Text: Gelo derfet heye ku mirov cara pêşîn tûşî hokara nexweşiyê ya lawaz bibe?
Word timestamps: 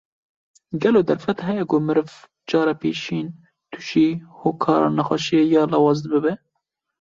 Gelo 0.81 1.01
derfet 1.07 1.39
heye 1.47 1.63
ku 1.69 1.75
mirov 1.85 2.11
cara 2.49 2.73
pêşîn 2.81 3.27
tûşî 3.71 4.07
hokara 4.39 4.89
nexweşiyê 4.97 5.43
ya 5.53 5.63
lawaz 5.71 5.99
bibe? 6.11 6.33